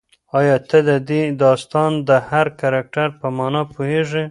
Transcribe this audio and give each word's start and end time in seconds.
ایا 0.37 0.55
ته 0.69 0.77
د 0.89 0.91
دې 1.09 1.21
داستان 1.43 1.91
د 2.09 2.09
هر 2.29 2.47
کرکټر 2.59 3.07
په 3.19 3.27
مانا 3.37 3.61
پوهېږې؟ 3.73 4.19